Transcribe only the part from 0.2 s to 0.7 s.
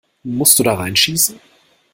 Musst du